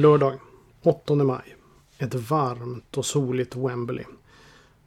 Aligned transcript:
Lördag 0.00 0.34
8 0.82 1.14
maj. 1.14 1.56
Ett 1.98 2.14
varmt 2.14 2.98
och 2.98 3.06
soligt 3.06 3.56
Wembley. 3.56 4.04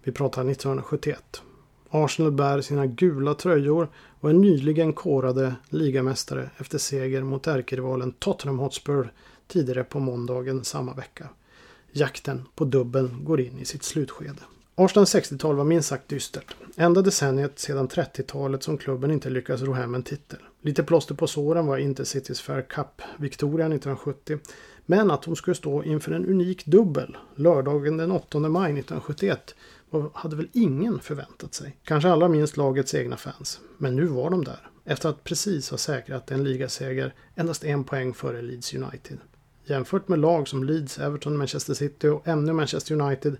Vi 0.04 0.12
pratar 0.12 0.50
1971. 0.50 1.42
Arsenal 1.90 2.32
bär 2.32 2.62
sina 2.62 2.86
gula 2.86 3.34
tröjor 3.34 3.90
och 4.20 4.30
är 4.30 4.34
nyligen 4.34 4.94
korade 4.94 5.56
ligamästare 5.70 6.50
efter 6.58 6.78
seger 6.78 7.24
mot 7.24 7.48
ärkerivalen 7.48 8.12
Tottenham 8.12 8.60
Hotspur 8.60 9.14
tidigare 9.48 9.84
på 9.84 10.00
måndagen 10.00 10.64
samma 10.64 10.94
vecka. 10.94 11.30
Jakten 11.92 12.48
på 12.56 12.66
dubbeln 12.66 13.26
går 13.26 13.42
in 13.42 13.60
i 13.60 13.66
sitt 13.66 13.84
slutskede. 13.84 14.42
Arsenals 14.76 15.16
60-tal 15.16 15.56
var 15.56 15.64
minst 15.64 15.90
sagt 15.90 16.08
dystert. 16.08 16.56
Enda 16.76 17.02
decenniet 17.02 17.60
sedan 17.60 17.88
30-talet 17.88 18.64
som 18.64 18.78
klubben 18.78 19.12
inte 19.12 19.30
lyckades 19.30 19.62
ro 19.62 19.74
hem 19.74 19.96
en 19.96 20.04
titel. 20.04 20.40
Lite 20.62 20.84
plåster 20.84 21.16
på 21.16 21.28
såren 21.28 21.66
var 21.66 21.78
inte 21.78 22.06
Citys 22.06 22.42
Fair 22.42 22.62
Cup-Victoria 22.62 23.66
1970. 23.66 24.40
Men 24.86 25.12
att 25.12 25.26
hon 25.26 25.36
skulle 25.36 25.56
stå 25.56 25.84
inför 25.84 26.12
en 26.12 26.26
unik 26.26 26.66
dubbel 26.66 27.18
lördagen 27.36 27.98
den 27.98 28.12
8 28.12 28.40
maj 28.40 28.72
1971 28.72 29.56
hade 30.14 30.36
väl 30.36 30.50
ingen 30.54 31.00
förväntat 31.00 31.54
sig. 31.54 31.78
Kanske 31.84 32.10
allra 32.10 32.28
minst 32.28 32.58
lagets 32.58 32.94
egna 32.94 33.18
fans. 33.18 33.60
Men 33.78 33.96
nu 33.96 34.06
var 34.06 34.30
de 34.30 34.44
där. 34.44 34.70
Efter 34.86 35.10
att 35.10 35.24
precis 35.24 35.70
ha 35.70 35.78
säkrat 35.78 36.32
en 36.32 36.44
ligaseger 36.44 37.14
endast 37.36 37.64
en 37.64 37.84
poäng 37.84 38.14
före 38.14 38.42
Leeds 38.42 38.74
United. 38.74 39.18
Jämfört 39.66 40.08
med 40.08 40.20
lag 40.20 40.48
som 40.48 40.64
Leeds, 40.64 41.00
Everton, 41.00 41.38
Manchester 41.38 41.74
City 41.74 42.08
och 42.08 42.28
ännu 42.28 42.54
Manchester 42.54 43.02
United 43.02 43.38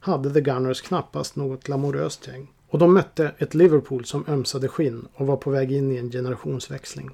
hade 0.00 0.30
The 0.30 0.40
Gunners 0.40 0.80
knappast 0.80 1.36
något 1.36 1.64
glamoröst 1.64 2.26
gäng. 2.26 2.52
Och 2.68 2.78
de 2.78 2.94
mötte 2.94 3.34
ett 3.38 3.54
Liverpool 3.54 4.04
som 4.04 4.24
ömsade 4.28 4.68
skinn 4.68 5.08
och 5.14 5.26
var 5.26 5.36
på 5.36 5.50
väg 5.50 5.72
in 5.72 5.92
i 5.92 5.96
en 5.96 6.10
generationsväxling. 6.10 7.10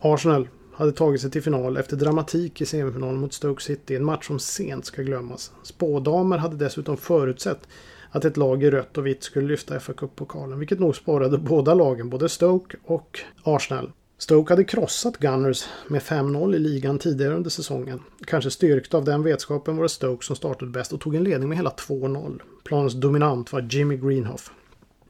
Arsenal 0.00 0.48
hade 0.74 0.92
tagit 0.92 1.20
sig 1.20 1.30
till 1.30 1.42
final 1.42 1.76
efter 1.76 1.96
dramatik 1.96 2.60
i 2.60 2.66
semifinalen 2.66 3.20
mot 3.20 3.32
Stoke 3.32 3.62
City, 3.62 3.96
en 3.96 4.04
match 4.04 4.26
som 4.26 4.38
sent 4.38 4.84
ska 4.84 5.02
glömmas. 5.02 5.52
Spådamer 5.62 6.38
hade 6.38 6.56
dessutom 6.56 6.96
förutsett 6.96 7.68
att 8.10 8.24
ett 8.24 8.36
lag 8.36 8.62
i 8.62 8.70
rött 8.70 8.98
och 8.98 9.06
vitt 9.06 9.22
skulle 9.22 9.48
lyfta 9.48 9.80
fa 9.80 9.92
Cup-pokalen, 9.92 10.58
vilket 10.58 10.78
nog 10.78 10.96
sporrade 10.96 11.38
båda 11.38 11.74
lagen, 11.74 12.10
både 12.10 12.28
Stoke 12.28 12.76
och 12.84 13.20
Arsenal. 13.42 13.92
Stoke 14.18 14.52
hade 14.52 14.64
krossat 14.64 15.18
Gunners 15.18 15.64
med 15.88 16.02
5-0 16.02 16.54
i 16.54 16.58
ligan 16.58 16.98
tidigare 16.98 17.34
under 17.34 17.50
säsongen. 17.50 18.00
Kanske 18.26 18.50
styrkt 18.50 18.94
av 18.94 19.04
den 19.04 19.22
vetskapen 19.22 19.76
var 19.76 19.82
det 19.82 19.88
Stoke 19.88 20.26
som 20.26 20.36
startade 20.36 20.70
bäst 20.70 20.92
och 20.92 21.00
tog 21.00 21.14
en 21.14 21.24
ledning 21.24 21.48
med 21.48 21.58
hela 21.58 21.70
2-0. 21.70 22.40
Planens 22.64 22.94
dominant 22.94 23.52
var 23.52 23.68
Jimmy 23.70 23.96
Greenhoff. 23.96 24.52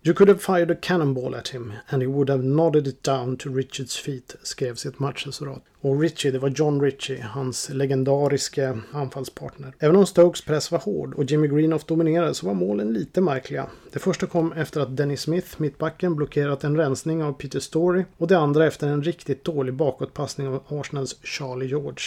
You 0.07 0.15
could 0.15 0.29
have 0.29 0.43
fired 0.43 0.71
a 0.71 0.75
cannonball 0.75 1.35
at 1.35 1.49
him 1.49 1.73
and 1.89 2.03
he 2.03 2.07
would 2.07 2.31
have 2.31 2.45
nodded 2.45 2.87
it 2.87 3.03
down 3.03 3.37
to 3.37 3.51
Richards 3.51 3.97
feet, 3.97 4.37
skrev 4.43 4.75
sitt 4.75 4.99
matchreferat. 4.99 5.63
Och 5.81 6.01
Richie, 6.01 6.31
det 6.31 6.39
var 6.39 6.49
John 6.49 6.81
Ritchie, 6.81 7.23
hans 7.23 7.69
legendariska 7.69 8.79
anfallspartner. 8.93 9.75
Även 9.79 9.97
om 9.97 10.07
Stokes 10.07 10.43
press 10.43 10.71
var 10.71 10.79
hård 10.79 11.15
och 11.15 11.25
Jimmy 11.25 11.49
Greenoff 11.49 11.85
dominerade 11.85 12.35
så 12.35 12.47
var 12.47 12.55
målen 12.55 12.93
lite 12.93 13.21
märkliga. 13.21 13.67
Det 13.93 13.99
första 13.99 14.27
kom 14.27 14.53
efter 14.53 14.81
att 14.81 14.97
Dennis 14.97 15.21
Smith, 15.21 15.49
mittbacken, 15.57 16.17
blockerat 16.17 16.65
en 16.65 16.77
rensning 16.77 17.23
av 17.23 17.33
Peter 17.33 17.61
Story 17.61 18.05
och 18.17 18.29
det 18.29 18.39
andra 18.39 18.67
efter 18.67 18.89
en 18.89 19.03
riktigt 19.03 19.45
dålig 19.45 19.75
bakåtpassning 19.75 20.49
av 20.49 20.63
Arsenals 20.69 21.17
Charlie 21.23 21.67
George. 21.67 22.05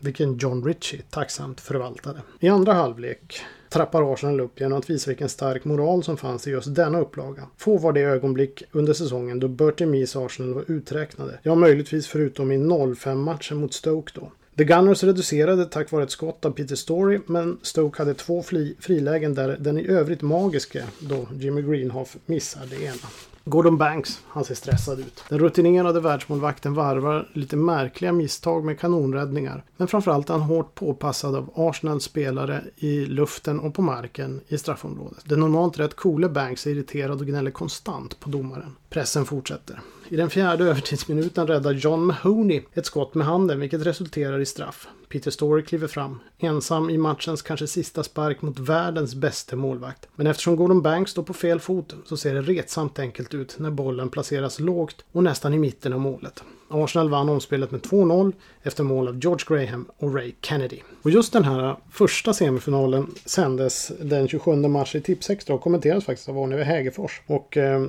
Vilken 0.00 0.36
John 0.36 0.64
Ritchie 0.64 1.02
tacksamt 1.10 1.60
förvaltade. 1.60 2.22
I 2.40 2.48
andra 2.48 2.72
halvlek 2.72 3.42
trappar 3.68 4.12
Arsenal 4.12 4.40
upp 4.40 4.60
genom 4.60 4.78
att 4.78 4.90
visa 4.90 5.10
vilken 5.10 5.28
stark 5.28 5.64
moral 5.64 6.04
som 6.04 6.16
fanns 6.16 6.46
i 6.46 6.50
just 6.50 6.74
denna 6.74 7.00
upplaga. 7.00 7.46
Få 7.56 7.78
var 7.78 7.92
det 7.92 8.00
ögonblick 8.00 8.62
under 8.72 8.92
säsongen 8.92 9.40
då 9.40 9.48
Bertie 9.48 9.86
Mees 9.86 10.16
Arsenal 10.16 10.54
var 10.54 10.64
uträknade. 10.66 11.38
Ja, 11.42 11.54
möjligtvis 11.54 12.06
förutom 12.06 12.52
i 12.52 12.56
0-5-matchen 12.56 13.56
mot 13.56 13.74
Stoke 13.74 14.12
då. 14.14 14.32
The 14.56 14.64
Gunners 14.64 15.04
reducerade 15.04 15.64
tack 15.64 15.90
vare 15.90 16.02
ett 16.02 16.10
skott 16.10 16.44
av 16.44 16.50
Peter 16.50 16.76
Story 16.76 17.20
men 17.26 17.58
Stoke 17.62 17.98
hade 18.02 18.14
två 18.14 18.42
frilägen 18.78 19.34
där 19.34 19.56
den 19.60 19.78
i 19.78 19.88
övrigt 19.88 20.22
magiske 20.22 20.84
då 21.00 21.26
Jimmy 21.32 21.62
Greenhoff 21.62 22.16
missar 22.26 22.66
det 22.70 22.84
ena. 22.84 23.08
Gordon 23.48 23.78
Banks, 23.78 24.22
han 24.28 24.44
ser 24.44 24.54
stressad 24.54 25.00
ut. 25.00 25.24
Den 25.28 25.38
rutinerade 25.38 26.00
världsmålvakten 26.00 26.74
varvar 26.74 27.28
lite 27.32 27.56
märkliga 27.56 28.12
misstag 28.12 28.64
med 28.64 28.80
kanonräddningar. 28.80 29.64
Men 29.76 29.88
framförallt 29.88 30.28
är 30.28 30.34
han 30.34 30.42
hårt 30.42 30.74
påpassad 30.74 31.34
av 31.34 31.50
Arsenals 31.54 32.04
spelare 32.04 32.64
i 32.76 33.06
luften 33.06 33.60
och 33.60 33.74
på 33.74 33.82
marken 33.82 34.40
i 34.48 34.58
straffområdet. 34.58 35.24
Den 35.24 35.40
normalt 35.40 35.78
rätt 35.78 35.96
coole 35.96 36.28
Banks 36.28 36.66
är 36.66 36.70
irriterad 36.70 37.20
och 37.20 37.26
gnäller 37.26 37.50
konstant 37.50 38.20
på 38.20 38.30
domaren. 38.30 38.76
Pressen 38.90 39.24
fortsätter. 39.24 39.80
I 40.10 40.16
den 40.16 40.30
fjärde 40.30 40.64
övertidsminuten 40.64 41.46
räddar 41.46 41.72
John 41.72 42.04
Mahoney 42.04 42.62
ett 42.74 42.86
skott 42.86 43.14
med 43.14 43.26
handen 43.26 43.60
vilket 43.60 43.86
resulterar 43.86 44.38
i 44.40 44.46
straff. 44.46 44.88
Peter 45.08 45.30
Story 45.30 45.64
kliver 45.64 45.88
fram, 45.88 46.20
ensam 46.38 46.90
i 46.90 46.98
matchens 46.98 47.42
kanske 47.42 47.66
sista 47.66 48.02
spark 48.02 48.42
mot 48.42 48.58
världens 48.58 49.14
bästa 49.14 49.56
målvakt. 49.56 50.08
Men 50.16 50.26
eftersom 50.26 50.56
Gordon 50.56 50.82
Banks 50.82 51.10
står 51.10 51.22
på 51.22 51.34
fel 51.34 51.60
fot 51.60 51.94
så 52.04 52.16
ser 52.16 52.34
det 52.34 52.42
retsamt 52.42 52.98
enkelt 52.98 53.34
ut 53.34 53.58
när 53.58 53.70
bollen 53.70 54.08
placeras 54.08 54.60
lågt 54.60 55.04
och 55.12 55.22
nästan 55.22 55.54
i 55.54 55.58
mitten 55.58 55.92
av 55.92 56.00
målet. 56.00 56.42
Arsenal 56.70 57.10
vann 57.10 57.28
omspelet 57.28 57.70
med 57.70 57.80
2-0 57.80 58.32
efter 58.62 58.84
mål 58.84 59.08
av 59.08 59.18
George 59.18 59.44
Graham 59.48 59.86
och 59.98 60.14
Ray 60.14 60.32
Kennedy. 60.42 60.78
Och 61.02 61.10
just 61.10 61.32
den 61.32 61.44
här 61.44 61.76
första 61.90 62.34
semifinalen 62.34 63.06
sändes 63.24 63.92
den 64.00 64.28
27 64.28 64.56
mars 64.56 64.94
i 64.94 65.00
Tipsextra 65.00 65.54
och 65.54 65.60
kommenterades 65.60 66.04
faktiskt 66.04 66.28
av 66.28 66.38
Arne 66.38 66.64
Hägerfors. 66.64 67.22
Och 67.26 67.56
eh, 67.56 67.86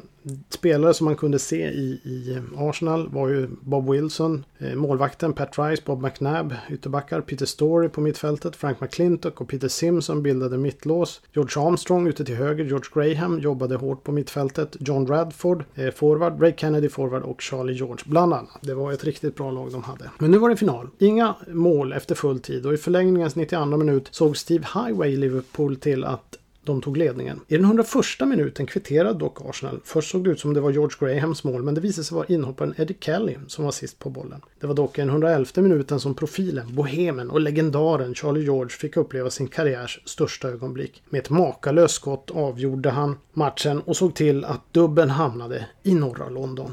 spelare 0.50 0.94
som 0.94 1.06
man 1.06 1.16
kunde 1.16 1.39
se 1.39 1.68
i, 1.68 2.01
i 2.03 2.41
Arsenal 2.57 3.09
var 3.09 3.29
ju 3.29 3.47
Bob 3.62 3.91
Wilson, 3.91 4.45
eh, 4.57 4.75
målvakten 4.75 5.34
Pat 5.34 5.59
Rice, 5.59 5.81
Bob 5.85 6.01
McNabb, 6.01 6.56
ytterbackar, 6.69 7.22
Peter 7.22 7.45
Story 7.45 7.89
på 7.89 8.01
mittfältet, 8.01 8.56
Frank 8.56 8.81
McClintock 8.81 9.41
och 9.41 9.47
Peter 9.47 9.68
Simpson 9.68 10.23
bildade 10.23 10.57
mittlås. 10.57 11.22
George 11.34 11.68
Armstrong 11.68 12.07
ute 12.07 12.25
till 12.25 12.35
höger, 12.35 12.66
George 12.66 12.89
Graham 12.94 13.39
jobbade 13.39 13.75
hårt 13.75 14.03
på 14.03 14.12
mittfältet, 14.12 14.75
John 14.79 15.07
Radford, 15.07 15.63
eh, 15.75 15.91
forward, 15.91 16.41
Ray 16.41 16.53
Kennedy 16.57 16.89
forward 16.89 17.23
och 17.23 17.41
Charlie 17.41 17.73
George 17.73 18.03
bland 18.06 18.34
annat. 18.34 18.59
Det 18.69 18.75
var 18.75 18.91
ett 18.91 19.03
riktigt 19.03 19.35
bra 19.35 19.52
lag 19.52 19.72
de 19.72 19.84
hade. 19.84 20.12
Men 20.18 20.31
nu 20.31 20.38
var 20.38 20.50
det 20.50 20.57
final. 20.57 20.90
Inga 20.97 21.35
mål 21.47 21.94
efter 21.94 22.16
full 22.16 22.40
tid 22.40 22.66
och 22.66 22.74
i 22.74 22.78
förlängningens 22.78 23.35
92 23.35 23.66
minut 23.66 24.07
såg 24.12 24.38
Steve 24.38 24.68
Highway 24.74 25.18
Liverpool 25.18 25.75
till 25.75 26.03
att 26.03 26.38
de 26.63 26.81
tog 26.81 26.97
ledningen. 26.97 27.40
I 27.47 27.56
den 27.56 27.66
101 27.66 27.96
minuten 28.19 28.66
kvitterade 28.66 29.19
dock 29.19 29.38
Arsenal. 29.50 29.80
Först 29.84 30.12
såg 30.12 30.24
det 30.24 30.30
ut 30.30 30.40
som 30.40 30.53
det 30.53 30.62
var 30.62 30.72
George 30.72 30.96
Grahams 31.00 31.44
mål 31.44 31.63
men 31.63 31.74
det 31.74 31.81
visade 31.81 32.06
sig 32.06 32.16
vara 32.16 32.25
inhopparen 32.25 32.74
Eddie 32.78 32.97
Kelly 33.00 33.35
som 33.47 33.66
var 33.66 33.72
sist 33.72 34.00
på 34.00 34.09
bollen. 34.09 34.41
Det 34.59 34.68
var 34.68 34.74
dock 34.74 34.97
i 34.97 35.01
den 35.01 35.09
111 35.09 35.46
minuten 35.56 36.00
som 36.00 36.16
profilen, 36.16 36.75
bohemen 36.75 37.30
och 37.30 37.41
legendaren 37.41 38.16
Charlie 38.16 38.44
George 38.44 38.69
fick 38.69 38.97
uppleva 38.97 39.30
sin 39.30 39.47
karriärs 39.47 40.01
största 40.06 40.47
ögonblick. 40.47 41.03
Med 41.09 41.19
ett 41.19 41.30
makalöst 41.30 41.96
skott 41.96 42.31
avgjorde 42.31 42.90
han 42.90 43.18
matchen 43.34 43.81
och 43.81 43.97
såg 43.97 44.16
till 44.16 44.46
att 44.46 44.74
dubben 44.74 45.09
hamnade 45.09 45.66
i 45.84 45.96
norra 45.96 46.30
London. 46.30 46.72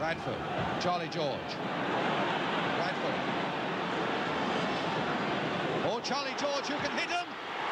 Radford, 0.00 0.36
Charlie 0.78 1.08
George. 1.08 1.56
Radford. 2.78 3.14
Oh, 5.88 6.00
Charlie 6.04 6.34
George, 6.36 6.66
who 6.66 6.76
can 6.84 6.90
hit 6.98 7.08
him? 7.08 7.24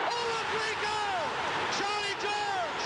Oh, 0.08 0.24
Rodrigo! 0.32 0.96
Charlie 1.76 2.16
George! 2.24 2.84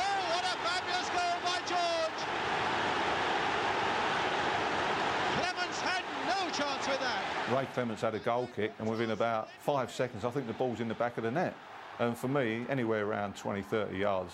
Oh, 0.00 0.16
what 0.32 0.44
a 0.48 0.56
fabulous 0.64 1.08
goal 1.12 1.36
by 1.44 1.58
George! 1.68 2.20
Clemens 5.36 5.80
had 5.80 6.02
no 6.26 6.50
chance 6.52 6.88
with 6.88 7.00
that. 7.00 7.22
Ray 7.54 7.66
Clemens 7.74 8.00
had 8.00 8.14
a 8.14 8.18
goal 8.18 8.48
kick, 8.56 8.72
and 8.78 8.88
within 8.88 9.10
about 9.10 9.50
five 9.60 9.92
seconds, 9.92 10.24
I 10.24 10.30
think 10.30 10.46
the 10.46 10.54
ball's 10.54 10.80
in 10.80 10.88
the 10.88 10.94
back 10.94 11.18
of 11.18 11.24
the 11.24 11.30
net. 11.30 11.54
And 11.98 12.18
for 12.18 12.28
me, 12.28 12.64
anywhere 12.68 13.04
around 13.04 13.36
20, 13.36 13.62
30 13.62 13.98
yards, 13.98 14.32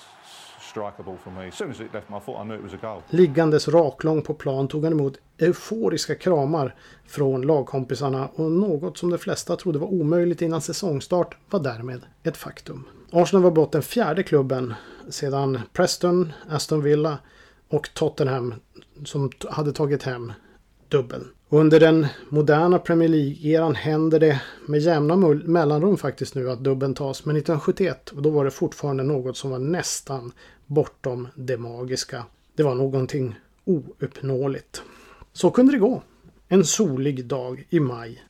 strikeable 0.61 1.17
for 1.25 1.31
me. 1.31 1.49
As 1.49 1.55
soon 1.55 1.71
as 1.71 1.81
it 1.81 1.95
left 1.95 2.09
my 2.09 2.21
foot, 2.21 2.37
I 2.41 2.45
knew 2.45 2.55
it 2.55 2.63
was 2.63 2.75
a 2.75 2.79
goal. 2.81 3.03
Liggandes 3.11 3.69
raklång 3.69 4.23
på 4.23 4.35
plan 4.35 4.69
tog 4.69 4.85
han 4.85 4.93
emot 4.93 5.19
euforiska 5.39 6.15
kramar 6.15 6.75
från 7.07 7.43
lagkompisarna 7.43 8.29
och 8.35 8.53
något 8.53 8.99
som 8.99 9.11
de 9.11 9.19
flesta 9.19 9.57
trodde 9.57 9.79
var 9.79 9.89
omöjligt 9.89 10.43
innan 10.43 10.61
säsongstart 10.61 11.37
var 11.51 11.61
därmed 11.61 12.01
ett 12.23 12.37
faktum. 12.37 12.85
Arsenal 13.11 13.43
var 13.43 13.51
blott 13.51 13.73
den 13.73 13.83
fjärde 13.83 14.23
klubben 14.23 14.75
sedan 15.09 15.61
Preston, 15.73 16.33
Aston 16.51 16.83
Villa 16.83 17.19
och 17.69 17.95
Tottenham 17.95 18.55
som 19.05 19.31
hade 19.51 19.73
tagit 19.73 20.03
hem 20.03 20.33
dubbeln. 20.89 21.29
Under 21.49 21.81
den 21.81 22.07
moderna 22.29 22.79
Premier 22.79 23.09
League-eran 23.09 23.75
händer 23.75 24.21
det 24.21 24.43
med 24.67 24.81
jämna 24.81 25.17
mellanrum 25.45 25.97
faktiskt 25.97 26.35
nu 26.35 26.51
att 26.51 26.65
dubbeln 26.65 26.95
tas. 26.95 27.25
Men 27.25 27.37
1971, 27.37 28.11
och 28.11 28.23
då 28.23 28.31
var 28.31 28.45
det 28.45 28.51
fortfarande 28.51 29.03
något 29.03 29.37
som 29.37 29.51
var 29.51 29.59
nästan 29.59 30.33
bortom 30.67 31.29
det 31.35 31.57
magiska. 31.57 32.25
Det 32.57 32.63
var 32.63 32.75
någonting 32.75 33.39
ouppnåeligt. 33.65 34.83
Så 35.33 35.51
kunde 35.51 35.73
det 35.73 35.79
gå. 35.79 36.03
En 36.49 36.65
solig 36.65 37.25
dag 37.25 37.67
i 37.71 37.81
maj 37.81 38.23